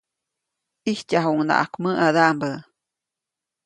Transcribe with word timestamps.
ʼIjtyajuʼuŋnaʼak 0.85 1.73
mäʼadaʼmbä. 1.83 2.51